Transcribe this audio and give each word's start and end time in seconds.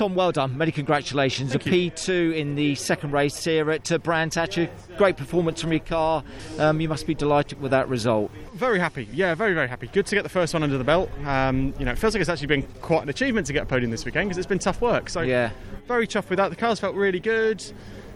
Tom, 0.00 0.14
well 0.14 0.32
done. 0.32 0.56
Many 0.56 0.72
congratulations. 0.72 1.50
Thank 1.52 1.66
a 1.66 1.76
you. 1.76 1.90
P2 1.90 2.34
in 2.34 2.54
the 2.54 2.74
second 2.74 3.12
race 3.12 3.44
here 3.44 3.70
at 3.70 3.92
uh, 3.92 3.98
Brands 3.98 4.34
Hatch. 4.34 4.58
Great 4.96 5.18
performance 5.18 5.60
from 5.60 5.72
your 5.72 5.80
car. 5.80 6.24
Um, 6.58 6.80
you 6.80 6.88
must 6.88 7.06
be 7.06 7.14
delighted 7.14 7.60
with 7.60 7.72
that 7.72 7.86
result. 7.86 8.30
Very 8.54 8.78
happy. 8.78 9.06
Yeah, 9.12 9.34
very, 9.34 9.52
very 9.52 9.68
happy. 9.68 9.88
Good 9.88 10.06
to 10.06 10.14
get 10.14 10.22
the 10.22 10.30
first 10.30 10.54
one 10.54 10.62
under 10.62 10.78
the 10.78 10.84
belt. 10.84 11.10
Um, 11.26 11.74
you 11.78 11.84
know, 11.84 11.92
it 11.92 11.98
feels 11.98 12.14
like 12.14 12.22
it's 12.22 12.30
actually 12.30 12.46
been 12.46 12.62
quite 12.80 13.02
an 13.02 13.10
achievement 13.10 13.46
to 13.48 13.52
get 13.52 13.64
a 13.64 13.66
podium 13.66 13.90
this 13.90 14.06
weekend 14.06 14.30
because 14.30 14.38
it's 14.38 14.46
been 14.46 14.58
tough 14.58 14.80
work. 14.80 15.10
So 15.10 15.20
Yeah. 15.20 15.50
very 15.86 16.06
chuffed 16.06 16.30
with 16.30 16.38
that. 16.38 16.48
The 16.48 16.56
cars 16.56 16.80
felt 16.80 16.94
really 16.94 17.20
good. 17.20 17.62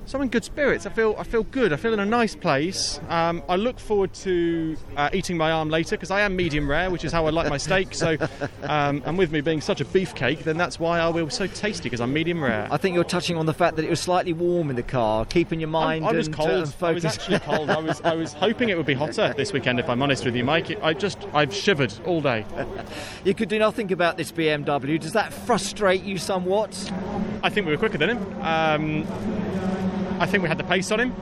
So 0.07 0.19
I'm 0.19 0.23
in 0.23 0.29
good 0.29 0.45
spirits. 0.45 0.85
I 0.85 0.91
feel 0.91 1.15
I 1.19 1.25
feel 1.25 1.45
good. 1.45 1.73
I 1.73 1.77
feel 1.77 1.95
in 1.95 1.99
a 1.99 2.05
nice 2.05 2.37
place. 2.37 3.01
Um, 3.09 3.43
I 3.49 3.57
look 3.57 3.79
forward 3.79 4.13
to 4.15 4.77
uh, 4.97 5.09
eating 5.15 5.39
my 5.39 5.51
arm 5.51 5.71
later 5.71 5.97
because 5.97 6.11
I 6.11 6.21
am 6.21 6.37
medium 6.37 6.69
rare, 6.69 6.91
which 6.91 7.05
is 7.05 7.13
how 7.13 7.27
I 7.27 7.31
like 7.31 7.49
my 7.49 7.57
steak. 7.57 7.95
So, 7.95 8.19
um, 8.65 9.03
and 9.07 9.17
with 9.17 9.33
me 9.33 9.41
being 9.41 9.63
such 9.63 9.81
a 9.81 9.85
beefcake, 9.85 10.41
then 10.41 10.59
that's 10.59 10.79
why 10.79 11.01
I 11.01 11.09
will 11.09 11.27
be 11.27 11.31
so 11.31 11.47
tasty 11.47 11.85
because 11.85 12.03
I'm 12.03 12.13
medium 12.13 12.45
rare. 12.45 12.69
I 12.71 12.77
think 12.77 12.95
you're 12.95 13.03
touching 13.03 13.39
on 13.39 13.47
the 13.47 13.55
fact 13.55 13.77
that 13.77 13.85
it 13.85 13.91
was 13.91 13.99
slightly 13.99 14.35
warm 14.35 14.69
in 14.69 14.77
the 14.77 14.83
car, 14.83 15.25
keeping 15.25 15.59
your 15.59 15.71
I, 15.71 15.73
mind 15.73 16.05
I 16.05 16.13
was 16.13 16.27
and, 16.27 16.37
cold. 16.37 16.75
uh, 16.83 16.87
I 16.87 16.93
was 16.93 17.07
actually 17.07 17.39
cold. 17.39 17.71
I 17.71 17.79
was 17.79 18.03
I 18.03 18.15
was 18.15 18.35
hoping 18.35 18.69
it 18.69 18.77
would 18.77 18.87
be 18.87 18.95
hotter 18.95 19.33
this 19.35 19.55
weekend. 19.55 19.81
If 19.81 19.89
I'm 19.89 20.03
honest 20.03 20.27
with 20.27 20.37
you, 20.37 20.45
Mike, 20.45 20.71
I 20.83 20.93
just 20.93 21.19
I've 21.33 21.55
shivered 21.55 21.95
all 22.05 22.21
day. 22.21 22.45
you 23.25 23.33
could 23.33 23.49
do 23.49 23.59
nothing 23.59 23.91
about 23.91 24.19
this 24.19 24.33
BMW. 24.33 25.01
Does 25.01 25.13
that 25.13 25.33
frustrate 25.33 26.03
you 26.03 26.19
somewhat? 26.19 26.93
I 27.43 27.49
think 27.49 27.67
we 27.67 27.73
were 27.73 27.79
quicker 27.79 27.99
than 27.99 28.11
him. 28.11 28.43
Um, 28.43 29.07
I 30.21 30.27
think 30.27 30.43
we 30.43 30.49
had 30.49 30.59
the 30.59 30.65
pace 30.65 30.91
on 30.91 31.01
him, 31.01 31.15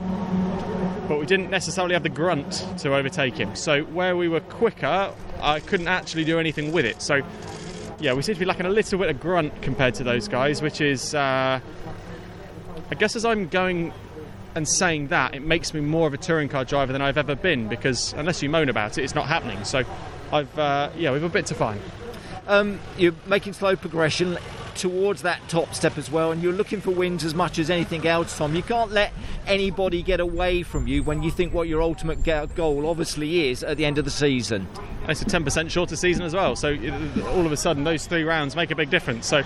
but 1.07 1.19
we 1.19 1.25
didn't 1.25 1.49
necessarily 1.49 1.93
have 1.93 2.03
the 2.03 2.09
grunt 2.09 2.65
to 2.79 2.95
overtake 2.95 3.35
him. 3.35 3.55
So 3.55 3.83
where 3.83 4.15
we 4.15 4.27
were 4.27 4.39
quicker, 4.39 5.13
I 5.41 5.59
couldn't 5.59 5.87
actually 5.87 6.25
do 6.25 6.39
anything 6.39 6.71
with 6.71 6.85
it. 6.85 7.01
So 7.01 7.21
yeah, 7.99 8.13
we 8.13 8.21
seem 8.21 8.35
to 8.35 8.39
be 8.39 8.45
lacking 8.45 8.65
a 8.65 8.69
little 8.69 8.99
bit 8.99 9.09
of 9.09 9.19
grunt 9.19 9.61
compared 9.61 9.95
to 9.95 10.03
those 10.03 10.27
guys, 10.27 10.61
which 10.61 10.81
is, 10.81 11.15
uh, 11.15 11.59
I 12.91 12.95
guess, 12.95 13.15
as 13.15 13.25
I'm 13.25 13.47
going 13.47 13.93
and 14.55 14.67
saying 14.67 15.07
that, 15.07 15.33
it 15.33 15.41
makes 15.41 15.73
me 15.73 15.81
more 15.81 16.07
of 16.07 16.13
a 16.13 16.17
touring 16.17 16.49
car 16.49 16.65
driver 16.65 16.93
than 16.93 17.01
I've 17.01 17.17
ever 17.17 17.35
been 17.35 17.67
because 17.67 18.13
unless 18.13 18.43
you 18.43 18.49
moan 18.49 18.69
about 18.69 18.97
it, 18.97 19.03
it's 19.03 19.15
not 19.15 19.27
happening. 19.27 19.63
So 19.63 19.83
I've 20.31 20.59
uh, 20.59 20.89
yeah, 20.95 21.11
we've 21.11 21.23
a 21.23 21.29
bit 21.29 21.45
to 21.47 21.55
find. 21.55 21.81
Um, 22.47 22.79
you're 22.97 23.15
making 23.25 23.53
slow 23.53 23.75
progression 23.75 24.37
towards 24.75 25.21
that 25.23 25.39
top 25.49 25.73
step 25.73 25.97
as 25.97 26.11
well, 26.11 26.31
and 26.31 26.41
you're 26.41 26.53
looking 26.53 26.81
for 26.81 26.91
wins 26.91 27.23
as 27.23 27.33
much 27.33 27.59
as 27.59 27.69
anything 27.69 28.05
else, 28.05 28.37
Tom. 28.37 28.55
You 28.55 28.63
can't 28.63 28.91
let 28.91 29.13
anybody 29.47 30.01
get 30.01 30.19
away 30.19 30.63
from 30.63 30.87
you 30.87 31.03
when 31.03 31.23
you 31.23 31.31
think 31.31 31.53
what 31.53 31.67
your 31.67 31.81
ultimate 31.81 32.23
goal 32.55 32.87
obviously 32.87 33.49
is 33.49 33.63
at 33.63 33.77
the 33.77 33.85
end 33.85 33.97
of 33.97 34.05
the 34.05 34.11
season. 34.11 34.67
And 35.01 35.11
it's 35.11 35.21
a 35.21 35.25
10% 35.25 35.69
shorter 35.69 35.95
season 35.95 36.23
as 36.23 36.33
well. 36.33 36.55
So 36.55 36.69
all 37.27 37.45
of 37.45 37.51
a 37.51 37.57
sudden, 37.57 37.83
those 37.83 38.07
three 38.07 38.23
rounds 38.23 38.55
make 38.55 38.71
a 38.71 38.75
big 38.75 38.89
difference. 38.89 39.27
So 39.27 39.43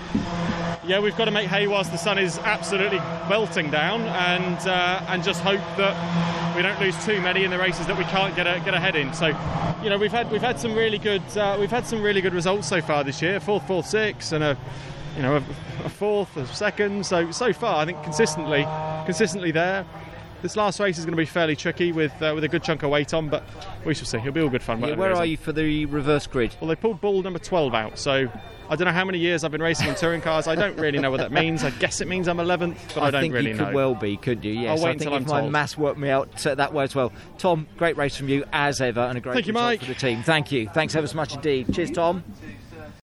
yeah, 0.88 1.00
we've 1.00 1.16
got 1.16 1.26
to 1.26 1.30
make 1.30 1.48
hay 1.48 1.66
whilst 1.66 1.92
the 1.92 1.98
sun 1.98 2.18
is 2.18 2.38
absolutely 2.38 2.98
belting 3.28 3.70
down, 3.70 4.00
and 4.00 4.56
uh, 4.66 5.04
and 5.08 5.22
just 5.22 5.42
hope 5.42 5.60
that 5.76 6.56
we 6.56 6.62
don't 6.62 6.80
lose 6.80 6.96
too 7.04 7.20
many 7.20 7.44
in 7.44 7.50
the 7.50 7.58
races 7.58 7.86
that 7.86 7.98
we 7.98 8.04
can't 8.04 8.34
get 8.34 8.46
a, 8.46 8.58
get 8.60 8.72
ahead 8.72 8.96
in. 8.96 9.12
So 9.12 9.26
you 9.82 9.90
know 9.90 9.98
we've 9.98 10.10
had 10.10 10.30
we've 10.30 10.40
had 10.40 10.58
some 10.58 10.74
really 10.74 10.96
good 10.96 11.22
uh, 11.36 11.58
we've 11.60 11.70
had 11.70 11.86
some 11.86 12.02
really 12.02 12.22
good 12.22 12.32
results 12.32 12.68
so 12.68 12.80
far 12.80 13.04
this 13.04 13.20
year. 13.20 13.38
Fourth, 13.38 13.66
fourth, 13.66 13.86
six, 13.86 14.32
and 14.32 14.42
a 14.42 14.56
you 15.18 15.24
know 15.24 15.36
a, 15.36 15.44
a 15.84 15.88
fourth, 15.88 16.36
a 16.36 16.46
second. 16.46 17.04
So 17.04 17.30
so 17.32 17.52
far, 17.52 17.82
I 17.82 17.84
think 17.84 18.02
consistently 18.04 18.62
consistently 19.04 19.50
there. 19.50 19.84
This 20.40 20.56
last 20.56 20.78
race 20.78 20.96
is 20.98 21.04
going 21.04 21.16
to 21.16 21.20
be 21.20 21.24
fairly 21.24 21.56
tricky 21.56 21.90
with 21.90 22.12
uh, 22.22 22.30
with 22.32 22.44
a 22.44 22.48
good 22.48 22.62
chunk 22.62 22.84
of 22.84 22.90
weight 22.90 23.12
on, 23.12 23.28
but 23.28 23.42
we 23.84 23.92
shall 23.94 24.06
see. 24.06 24.18
It'll 24.18 24.30
be 24.30 24.40
all 24.40 24.48
good 24.48 24.62
fun. 24.62 24.80
Yeah, 24.80 24.94
where 24.94 25.12
are 25.12 25.26
you 25.26 25.36
for 25.36 25.50
the 25.50 25.86
reverse 25.86 26.28
grid? 26.28 26.54
Well, 26.60 26.68
they 26.68 26.76
pulled 26.76 27.00
ball 27.00 27.20
number 27.22 27.40
12 27.40 27.74
out, 27.74 27.98
so 27.98 28.28
I 28.70 28.76
don't 28.76 28.84
know 28.84 28.92
how 28.92 29.04
many 29.04 29.18
years 29.18 29.42
I've 29.42 29.50
been 29.50 29.60
racing 29.60 29.88
in 29.88 29.96
touring 29.96 30.20
cars. 30.20 30.46
I 30.46 30.54
don't 30.54 30.78
really 30.78 31.00
know 31.00 31.10
what 31.10 31.18
that 31.18 31.32
means. 31.32 31.64
I 31.64 31.70
guess 31.70 32.00
it 32.00 32.06
means 32.06 32.28
I'm 32.28 32.36
11th, 32.36 32.94
but 32.94 33.02
I, 33.02 33.10
don't 33.10 33.22
think 33.22 33.34
really 33.34 33.48
you 33.50 33.54
know. 33.56 33.64
could 33.64 33.74
well 33.74 33.94
be, 33.96 34.16
could 34.16 34.44
you? 34.44 34.52
Yes, 34.52 34.78
I'll 34.78 34.84
wait 34.84 34.90
I 34.90 34.98
think 34.98 35.10
until 35.10 35.14
if 35.14 35.22
I'm 35.22 35.28
my 35.28 35.40
told. 35.40 35.52
maths 35.52 35.76
worked 35.76 35.98
me 35.98 36.08
out 36.08 36.46
uh, 36.46 36.54
that 36.54 36.72
way 36.72 36.84
as 36.84 36.94
well. 36.94 37.12
Tom, 37.38 37.66
great 37.76 37.96
race 37.96 38.16
from 38.16 38.28
you 38.28 38.44
as 38.52 38.80
ever, 38.80 39.00
and 39.00 39.18
a 39.18 39.20
great 39.20 39.34
Thank 39.34 39.48
you, 39.48 39.52
Mike. 39.52 39.80
for 39.80 39.86
the 39.86 39.94
team. 39.94 40.22
Thank 40.22 40.52
you. 40.52 40.68
Thanks 40.68 40.94
ever 40.94 41.08
so 41.08 41.16
much 41.16 41.34
indeed. 41.34 41.74
Cheers, 41.74 41.90
Tom. 41.90 42.22